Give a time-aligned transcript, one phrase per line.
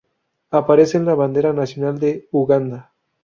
[0.49, 2.91] Aparece en la bandera nacional de Uganda.